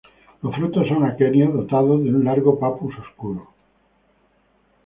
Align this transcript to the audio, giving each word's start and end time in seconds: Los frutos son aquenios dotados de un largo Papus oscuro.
Los 0.41 0.55
frutos 0.55 0.87
son 0.87 1.03
aquenios 1.05 1.53
dotados 1.53 2.03
de 2.03 2.09
un 2.09 2.23
largo 2.23 2.57
Papus 2.57 2.91
oscuro. 2.97 3.49